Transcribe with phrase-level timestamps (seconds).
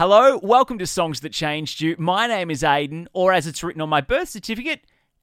[0.00, 1.94] Hello, welcome to Songs That Changed You.
[1.98, 4.80] My name is Aiden, or as it's written on my birth certificate,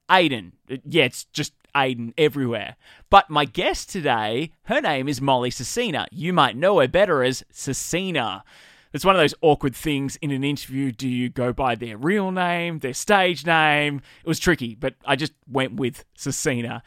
[0.07, 0.51] Aiden.
[0.67, 2.75] Yeah, it's just Aiden everywhere.
[3.09, 6.05] But my guest today, her name is Molly Svrcina.
[6.11, 8.43] You might know her better as SVRCINA.
[8.93, 10.91] It's one of those awkward things in an interview.
[10.91, 14.03] Do you go by their real name, their stage name?
[14.23, 16.83] It was tricky, but I just went with SVRCINA.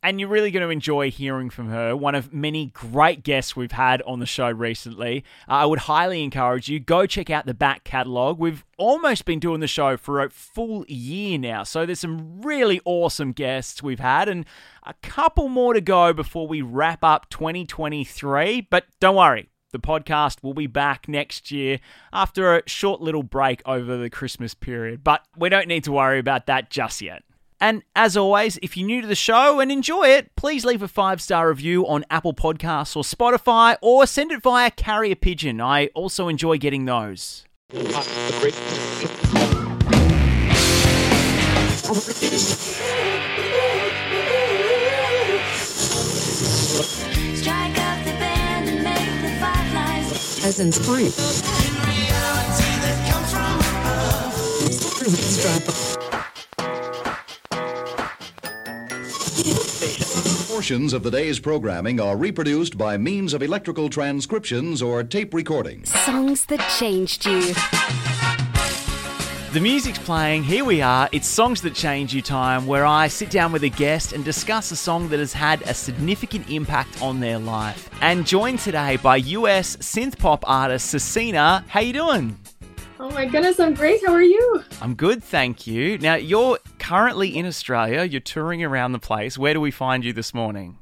[0.00, 3.72] And you're really going to enjoy hearing from her, one of many great guests we've
[3.72, 5.24] had on the show recently.
[5.48, 8.38] Uh, I would highly encourage you go check out the back catalogue.
[8.38, 12.80] We've almost been doing the show for a full year now, so there's some really
[12.84, 14.46] awesome guests we've had, and
[14.84, 18.68] a couple more to go before we wrap up 2023.
[18.70, 21.80] But don't worry, the podcast will be back next year
[22.12, 26.18] after a short little break over the Christmas period, but we don't need to worry
[26.18, 27.22] about that just yet.
[27.60, 30.88] And as always, if you're new to the show and enjoy it, please leave a
[30.88, 35.60] five star review on Apple Podcasts or Spotify or send it via carrier pigeon.
[35.60, 37.44] I also enjoy getting those.
[47.34, 47.78] Strike
[55.68, 56.07] up
[60.58, 65.88] Portions of the day's programming are reproduced by means of electrical transcriptions or tape recordings.
[66.00, 67.54] Songs that changed you.
[69.52, 70.42] The music's playing.
[70.42, 71.08] Here we are.
[71.12, 74.72] It's Songs That Change You Time, where I sit down with a guest and discuss
[74.72, 77.88] a song that has had a significant impact on their life.
[78.00, 81.68] And joined today by US synth pop artist SVRCINA.
[81.68, 82.36] How you doing?
[83.00, 84.04] Oh my goodness, I'm great.
[84.04, 84.64] How are you?
[84.82, 85.98] I'm good, thank you.
[85.98, 88.02] Now, you're currently in Australia.
[88.02, 89.38] You're touring around the place.
[89.38, 90.78] Where do we find you this morning?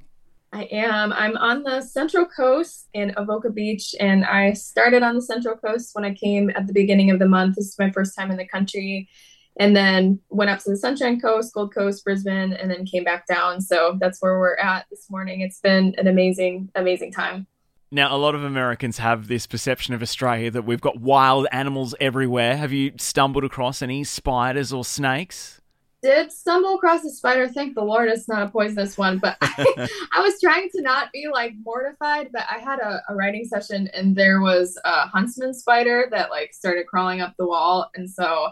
[0.51, 1.13] I am.
[1.13, 5.91] I'm on the Central Coast in Avoca Beach, and I started on the Central Coast
[5.93, 7.57] when I came at the beginning of the month.
[7.57, 9.11] This is my first time in the country.
[9.59, 13.27] And then went up to the Sunshine Coast, Gold Coast, Brisbane, and then came back
[13.27, 13.61] down.
[13.61, 15.43] So that's where we're at this morning.
[15.43, 17.47] It's been an amazing, amazing time.
[17.97, 21.95] Now, a lot of Americans have this perception of Australia that we've got wild animals
[21.99, 22.55] everywhere.
[22.55, 25.63] Have you stumbled across any spiders or snakes?
[26.03, 27.49] Did stumble across a spider.
[27.49, 29.17] Thank the Lord it's not a poisonous one.
[29.17, 33.15] But I, I was trying to not be like mortified, but I had a, a
[33.15, 37.91] writing session and there was a huntsman spider that like started crawling up the wall.
[37.95, 38.51] And so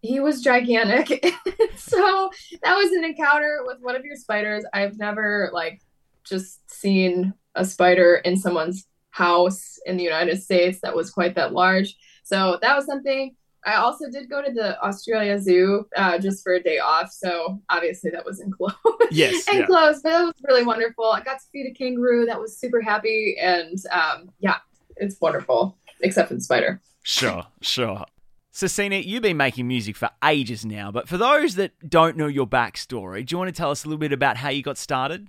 [0.00, 1.10] he was gigantic.
[1.76, 2.30] so
[2.62, 4.64] that was an encounter with one of your spiders.
[4.72, 5.82] I've never like
[6.24, 11.52] just seen a spider in someone's house in the United States that was quite that
[11.52, 11.96] large.
[12.22, 13.34] So that was something.
[13.66, 17.10] I also did go to the Australia Zoo uh, just for a day off.
[17.10, 18.76] So obviously that was enclosed.
[19.10, 19.60] Yes, yeah.
[19.60, 21.06] enclosed, but that was really wonderful.
[21.06, 23.36] I got to feed a kangaroo that was super happy.
[23.40, 24.58] And um, yeah,
[24.98, 26.80] it's wonderful, except for the spider.
[27.02, 28.04] Sure, sure.
[28.52, 32.46] SVRCINA, you've been making music for ages now, but for those that don't know your
[32.46, 35.28] backstory, do you want to tell us a little bit about how you got started?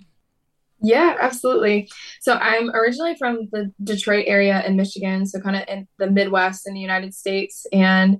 [0.82, 1.90] Yeah, absolutely.
[2.20, 6.66] So I'm originally from the Detroit area in Michigan, so kind of in the Midwest
[6.66, 8.18] in the United States, and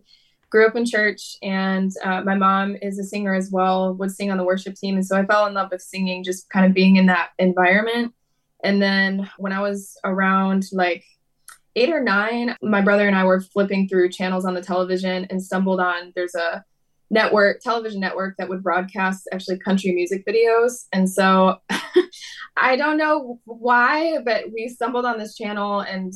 [0.50, 1.36] grew up in church.
[1.42, 4.96] And uh, my mom is a singer as well, would sing on the worship team,
[4.96, 8.12] and so I fell in love with singing, just kind of being in that environment.
[8.62, 11.02] And then when I was around like
[11.76, 15.42] eight or nine, my brother and I were flipping through channels on the television and
[15.42, 16.64] stumbled on there's a
[17.10, 20.86] network television network that would broadcast actually country music videos.
[20.92, 21.56] And so
[22.56, 26.12] i don't know why but we stumbled on this channel and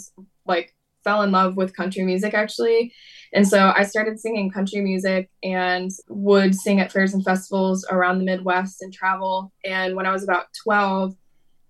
[0.47, 2.93] like fell in love with country music actually.
[3.33, 8.19] And so i started singing country music and would sing at fairs and festivals around
[8.19, 9.53] the midwest and travel.
[9.65, 11.17] And when i was about 12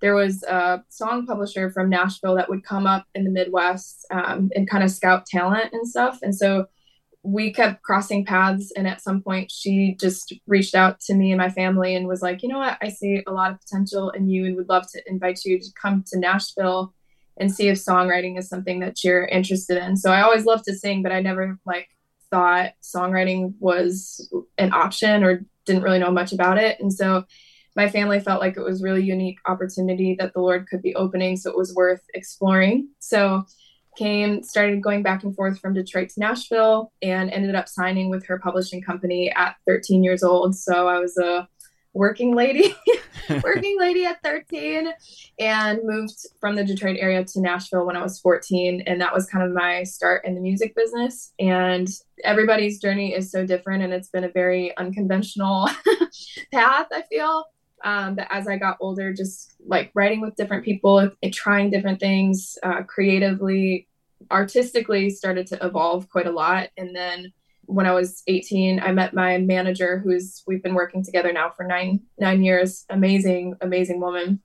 [0.01, 4.51] there was a song publisher from nashville that would come up in the midwest um,
[4.55, 6.19] and kind of scout talent and stuff.
[6.23, 6.67] And so
[7.25, 11.39] we kept crossing paths and at some point she just reached out to me and
[11.39, 12.77] my family and was like you know what?
[12.83, 15.67] I see a lot of potential in you and would love to invite you to
[15.81, 16.95] come to nashville
[17.39, 19.97] and see if songwriting is something that you're interested in.
[19.97, 21.89] So i always loved to sing but i never like
[22.31, 26.79] thought songwriting was an option or didn't really know much about it.
[26.81, 27.25] And so
[27.75, 31.37] my family felt like it was really unique opportunity that the lord could be opening
[31.37, 32.89] so it was worth exploring.
[32.99, 33.47] So
[33.97, 38.25] came started going back and forth from detroit to nashville and ended up signing with
[38.27, 40.57] her publishing company at 13 years old.
[40.57, 41.49] So i was a
[41.95, 42.75] working lady
[43.43, 44.93] working lady at 13
[45.39, 49.27] and moved from the detroit area to nashville when i was 14 and that was
[49.27, 51.33] kind of my start in the music business.
[51.39, 51.89] And
[52.23, 55.69] everybody's journey is so different and it's been a very unconventional
[56.53, 57.45] path i feel
[57.85, 62.01] um, but as I got older, just like writing with different people, and trying different
[62.01, 63.87] things uh, creatively,
[64.31, 66.71] artistically started to evolve quite a lot.
[66.79, 67.33] And then
[67.67, 71.67] when I was 18, I met my manager, who's we've been working together now for
[71.67, 72.87] nine nine years.
[72.89, 74.41] Amazing, amazing woman,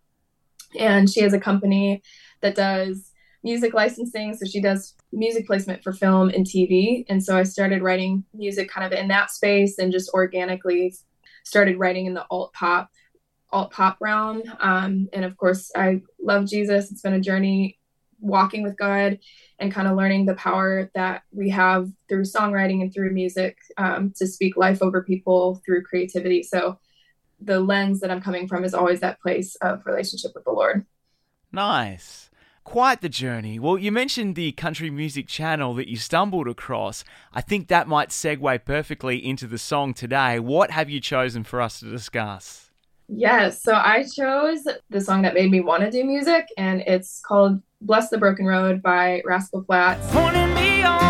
[0.77, 2.03] and she has a company
[2.41, 4.35] that does music licensing.
[4.35, 7.05] So she does music placement for film and TV.
[7.07, 10.93] And so I started writing music kind of in that space and just organically
[11.45, 12.91] started writing in the alt pop
[13.51, 14.43] alt pop realm.
[14.59, 16.91] Um, and of course, I love Jesus.
[16.91, 17.79] It's been a journey
[18.21, 19.19] walking with God
[19.59, 24.11] and kind of learning the power that we have through songwriting and through music um,
[24.17, 26.43] to speak life over people through creativity.
[26.43, 26.79] So
[27.41, 30.85] the lens that I'm coming from is always that place of relationship with the Lord.
[31.51, 32.29] Nice.
[32.63, 33.57] Quite the journey.
[33.57, 37.03] Well, you mentioned the country music channel that you stumbled across.
[37.33, 40.39] I think that might segue perfectly into the song today.
[40.39, 42.68] What have you chosen for us to discuss?
[43.11, 47.19] Yes, so I chose the song that made me want to do music, and it's
[47.21, 51.08] called Bless the Broken Road by Rascal Flatts.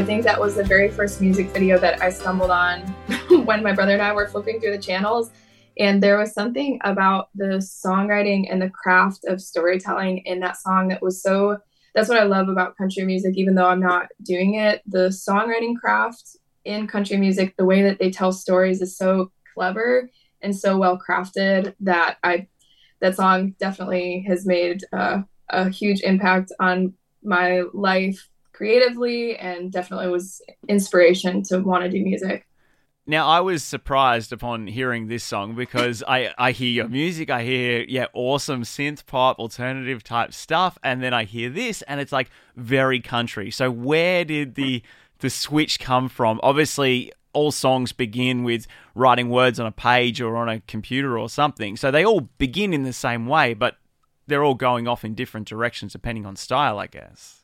[0.00, 2.80] I think that was the very first music video that I stumbled on
[3.44, 5.30] when my brother and I were flipping through the channels.
[5.78, 10.88] And there was something about the songwriting and the craft of storytelling in that song
[10.88, 11.58] that was so.
[11.94, 14.80] That's what I love about country music, even though I'm not doing it.
[14.86, 20.08] The songwriting craft in country music, the way that they tell stories is so clever
[20.40, 22.46] and so well crafted that I.
[23.00, 28.29] That song definitely has made uh, a huge impact on my life
[28.60, 32.46] creatively and definitely was inspiration to want to do music.
[33.06, 37.42] Now, I was surprised upon hearing this song because I, I hear your music, I
[37.42, 42.12] hear, yeah, awesome synth pop, alternative type stuff, and then I hear this, and it's
[42.12, 43.50] like very country.
[43.50, 44.82] So, where did the
[45.20, 46.38] the switch come from?
[46.42, 51.30] Obviously, all songs begin with writing words on a page or on a computer or
[51.30, 51.78] something.
[51.78, 53.78] So, they all begin in the same way, but
[54.26, 57.39] they're all going off in different directions depending on style, I guess.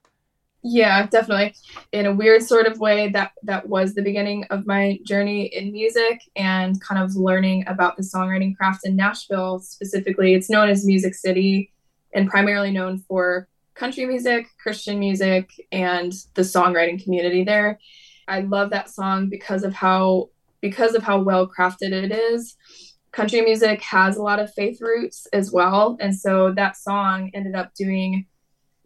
[0.69, 1.55] Yeah, definitely.
[1.93, 5.71] In a weird sort of way, that that was the beginning of my journey in
[5.71, 10.35] music and kind of learning about the songwriting craft in Nashville specifically.
[10.35, 11.73] It's known as Music City
[12.13, 13.47] and primarily known for
[13.77, 17.79] country music, Christian music, and the songwriting community there.
[18.27, 20.31] I love that song because of how
[20.61, 22.57] because of how well crafted it is.
[23.13, 27.55] Country music has a lot of faith roots as well, and so that song ended
[27.55, 28.27] up doing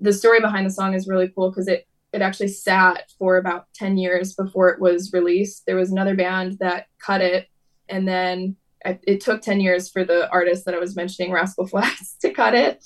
[0.01, 3.67] the story behind the song is really cool because it it actually sat for about
[3.75, 5.65] 10 years before it was released.
[5.67, 7.47] There was another band that cut it,
[7.89, 11.67] and then I, it took 10 years for the artist that I was mentioning, Rascal
[11.67, 12.85] Flatts, to cut it.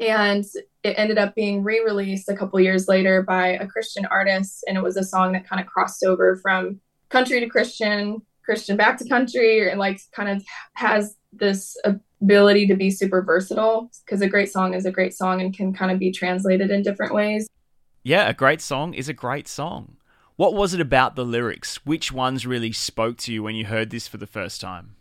[0.00, 0.44] And
[0.82, 4.64] it ended up being re released a couple years later by a Christian artist.
[4.66, 8.76] And it was a song that kind of crossed over from country to Christian, Christian
[8.76, 10.42] back to country, and like kind of
[10.74, 15.40] has this ability to be super versatile because a great song is a great song
[15.40, 17.48] and can kind of be translated in different ways.
[18.02, 19.96] Yeah, a great song is a great song.
[20.36, 21.84] What was it about the lyrics?
[21.86, 24.96] Which ones really spoke to you when you heard this for the first time?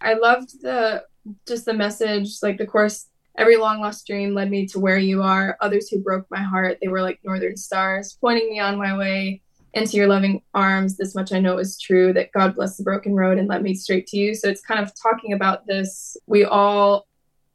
[0.00, 1.04] I loved the
[1.46, 3.08] just the message, like the chorus.
[3.36, 5.56] Every long lost dream led me to where you are.
[5.60, 9.42] Others who broke my heart, they were like northern stars, pointing me on my way
[9.74, 10.96] into your loving arms.
[10.96, 13.74] This much I know is true that God bless the broken road and led me
[13.74, 14.34] straight to you.
[14.34, 16.16] So it's kind of talking about this.
[16.26, 17.06] We all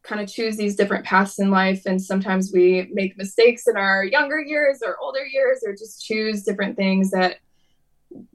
[0.03, 4.03] kind of choose these different paths in life, and sometimes we make mistakes in our
[4.03, 7.37] younger years or older years, or just choose different things that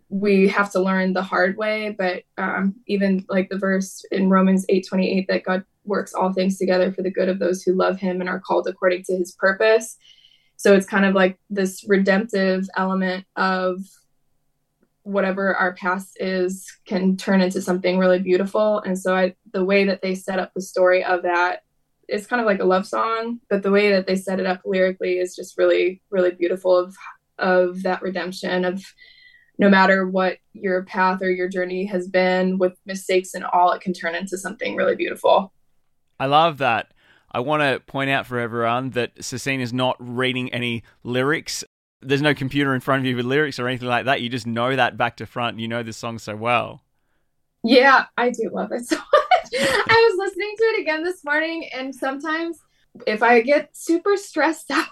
[0.08, 1.94] we have to learn the hard way.
[1.96, 6.32] But um, even like the verse in Romans eight twenty eight that God works all
[6.32, 9.16] things together for the good of those who love Him and are called according to
[9.16, 9.96] His purpose
[10.60, 13.78] so it's kind of like this redemptive element of
[15.04, 19.84] whatever our past is can turn into something really beautiful and so I, the way
[19.84, 21.62] that they set up the story of that
[22.10, 24.60] is kind of like a love song but the way that they set it up
[24.66, 26.94] lyrically is just really really beautiful of
[27.38, 28.84] of that redemption of
[29.58, 33.80] no matter what your path or your journey has been with mistakes and all it
[33.80, 35.54] can turn into something really beautiful
[36.20, 36.92] I love that.
[37.32, 41.62] I want to point out for everyone that SVRCINA is not reading any lyrics.
[42.02, 44.20] There's no computer in front of you with lyrics or anything like that.
[44.20, 45.60] You just know that back to front.
[45.60, 46.82] You know the song so well.
[47.62, 49.06] Yeah, I do love it so much.
[49.54, 52.58] I was listening to it again this morning, and sometimes
[53.06, 54.86] if I get super stressed out,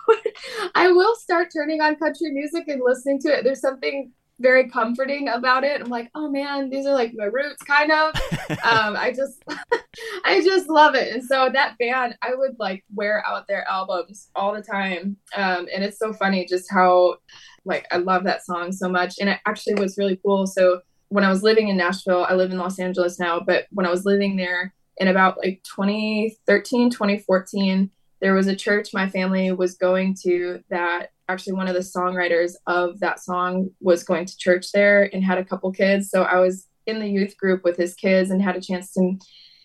[0.75, 3.45] I will start turning on country music and listening to it.
[3.45, 5.81] There's something very comforting about it.
[5.81, 8.15] I'm like, oh man, these are like my roots, kind of.
[8.51, 9.43] um, I just,
[10.25, 11.13] I just love it.
[11.13, 15.17] And so that band, I would like wear out their albums all the time.
[15.37, 17.17] Um, and it's so funny just how,
[17.65, 19.17] like, I love that song so much.
[19.21, 20.47] And it actually was really cool.
[20.47, 23.87] So when I was living in Nashville, I live in Los Angeles now, but when
[23.87, 27.91] I was living there in about like 2013, 2014,
[28.21, 32.55] there was a church my family was going to that actually one of the songwriters
[32.67, 36.11] of that song was going to church there and had a couple kids.
[36.11, 39.19] So I was in the youth group with his kids and had a chance to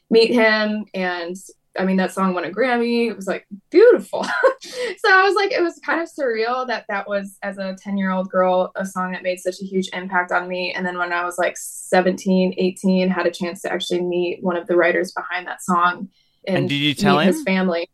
[0.09, 0.85] meet him.
[0.93, 1.35] And
[1.77, 3.09] I mean, that song won a Grammy.
[3.09, 4.23] It was like beautiful.
[4.61, 7.97] so I was like, it was kind of surreal that that was, as a 10
[7.97, 10.73] year old girl, a song that made such a huge impact on me.
[10.73, 14.57] And then when I was like 17, 18, had a chance to actually meet one
[14.57, 16.09] of the writers behind that song.
[16.47, 17.27] And did you tell him?
[17.27, 17.89] his family?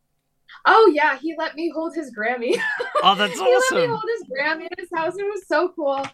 [0.66, 2.60] Oh yeah, he let me hold his Grammy.
[3.02, 3.46] Oh, that's awesome.
[3.46, 5.16] he let me hold his Grammy in his house.
[5.18, 6.06] It was so cool.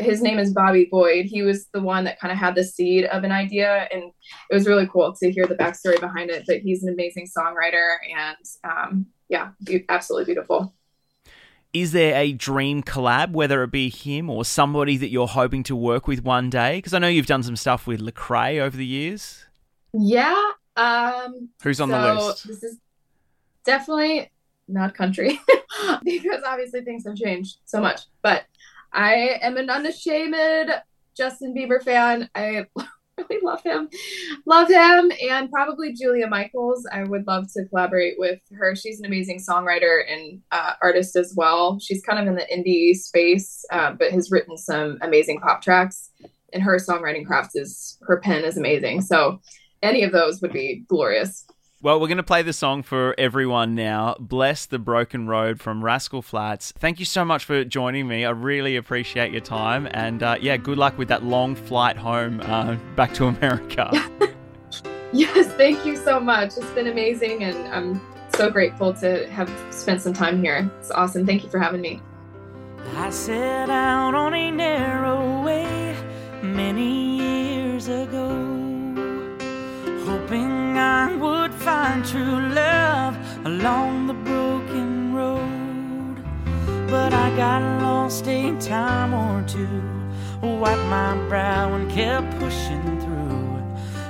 [0.00, 1.26] His name is Bobby Boyd.
[1.26, 4.04] He was the one that kind of had the seed of an idea, and
[4.50, 6.44] it was really cool to hear the backstory behind it.
[6.46, 10.74] But he's an amazing songwriter, and um, yeah, be- absolutely beautiful.
[11.72, 15.76] Is there a dream collab, whether it be him or somebody that you're hoping to
[15.76, 16.78] work with one day?
[16.78, 19.44] Because I know you've done some stuff with Lecrae over the years.
[19.92, 20.52] Yeah.
[20.76, 22.48] Um, Who's on the list?
[22.48, 22.78] This is
[23.66, 24.30] definitely
[24.68, 25.38] not country
[26.04, 28.02] because obviously things have changed so much.
[28.22, 28.44] But
[28.92, 30.70] I am an unashamed
[31.16, 32.28] Justin Bieber fan.
[32.34, 32.66] I
[33.18, 33.88] really love him.
[34.46, 35.12] Love him.
[35.28, 36.86] And probably Julia Michaels.
[36.92, 38.74] I would love to collaborate with her.
[38.74, 41.78] She's an amazing songwriter and uh, artist as well.
[41.78, 46.10] She's kind of in the indie space, uh, but has written some amazing pop tracks.
[46.52, 49.02] And her songwriting craft is, her pen is amazing.
[49.02, 49.40] So
[49.82, 51.46] any of those would be glorious.
[51.86, 54.16] Well, we're going to play the song for everyone now.
[54.18, 56.72] Bless the Broken Road from Rascal Flatts.
[56.76, 58.24] Thank you so much for joining me.
[58.24, 59.86] I really appreciate your time.
[59.92, 63.92] And uh, yeah, good luck with that long flight home uh, back to America.
[65.12, 66.58] Yes, thank you so much.
[66.58, 68.00] It's been amazing, and I'm
[68.34, 70.68] so grateful to have spent some time here.
[70.80, 71.24] It's awesome.
[71.24, 72.02] Thank you for having me.
[72.96, 75.96] I set out on a narrow way
[76.42, 78.28] many years ago,
[80.04, 86.14] hoping I would find true love along the broken road.
[86.88, 89.82] But I got lost a time or two,
[90.60, 93.60] wiped my brow and kept pushing through.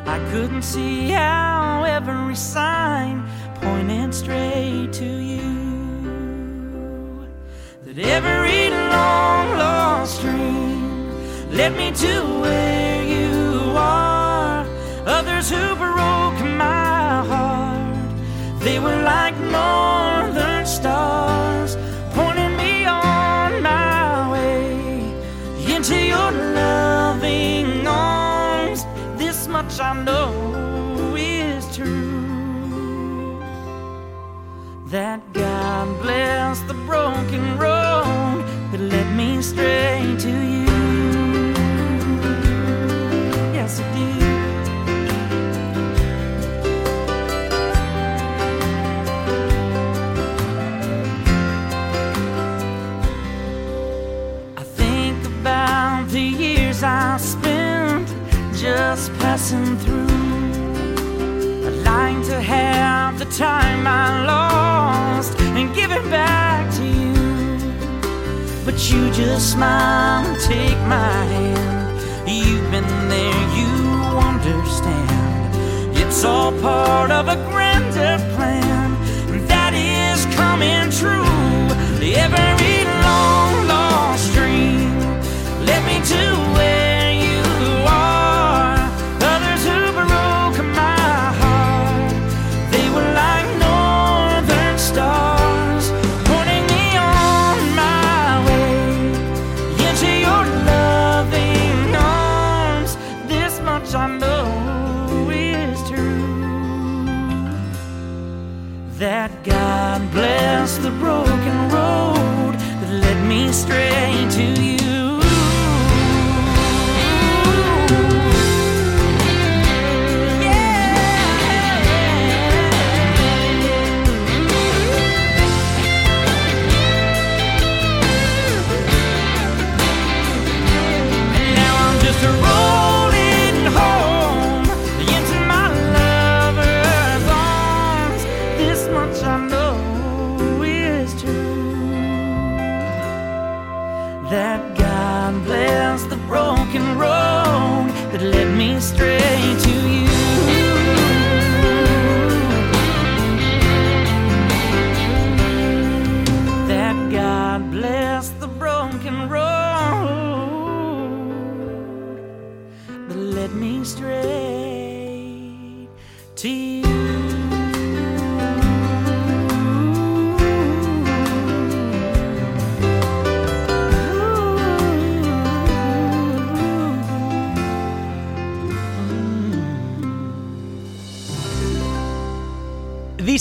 [0.04, 5.48] I couldn't see how every sign pointed straight to you
[7.84, 11.08] that every long lost dream
[11.58, 14.66] led me to where you are.
[15.06, 15.76] Others who
[18.66, 21.76] they were like northern stars,
[22.14, 24.74] pointing me on my way
[25.72, 28.84] into your loving arms.
[29.16, 33.38] This much I know is true
[34.86, 38.42] that God bless the broken road
[38.72, 40.65] that led me straight to you.
[59.46, 60.06] Passing through.
[61.66, 67.14] I'd like to have the time I lost and give it back to you.
[68.64, 72.28] But you just smile and take my hand.
[72.28, 73.70] You've been there, you
[74.30, 75.96] understand.
[75.96, 78.90] It's all part of a grander plan
[79.46, 81.24] that is coming true.
[82.24, 82.55] Every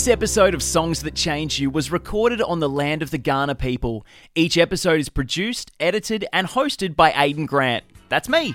[0.06, 3.58] This episode of Songs That Change You was recorded on the land of the Kaurna
[3.58, 4.06] people.
[4.36, 7.82] Each episode is produced, edited, and hosted by Aiden Grant.
[8.08, 8.54] That's me.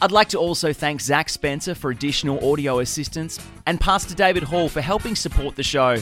[0.00, 4.70] I'd like to also thank Zach Spencer for additional audio assistance and Pastor David Hall
[4.70, 5.98] for helping support the show.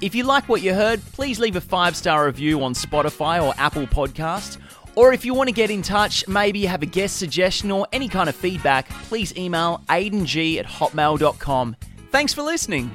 [0.00, 3.54] If you like what you heard, please leave a five star review on Spotify or
[3.58, 4.58] Apple Podcasts.
[4.96, 8.08] Or if you want to get in touch, maybe have a guest suggestion or any
[8.08, 11.76] kind of feedback, please email aideng at hotmail.com.
[12.10, 12.90] Thanks for listening.